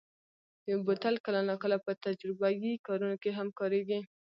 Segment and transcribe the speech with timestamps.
[0.85, 3.99] بوتل کله ناکله په تجربهيي کارونو کې هم کارېږي.